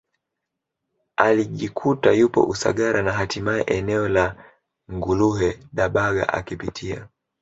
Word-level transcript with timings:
alijikuta 1.17 2.11
yupo 2.11 2.43
Usagara 2.43 3.01
na 3.03 3.11
hatimaye 3.13 3.61
eneo 3.63 4.07
la 4.07 4.45
Nguluhe 4.93 5.59
Dabaga 5.73 6.33
akipitia 6.33 7.07